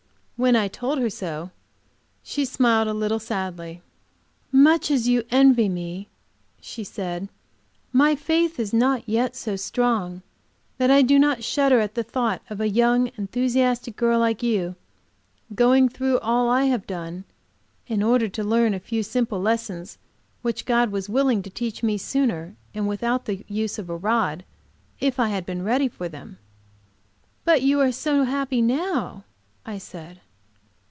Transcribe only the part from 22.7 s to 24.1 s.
and without the use of a